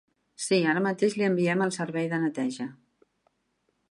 [0.45, 2.69] Sí, ara mateix li enviem el servei de neteja.